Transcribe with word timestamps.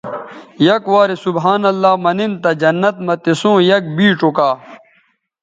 یک 0.67 0.83
وارے 0.93 1.15
سبحان 1.25 1.61
اللہ 1.71 1.93
منن 2.03 2.31
تہ 2.43 2.51
جنت 2.61 2.95
مہ 3.05 3.15
تسوں 3.23 3.57
یک 3.71 3.83
بیڇ 3.95 4.19
اوکا 4.25 4.49